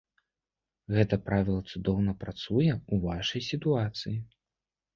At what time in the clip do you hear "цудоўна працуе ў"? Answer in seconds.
1.71-2.95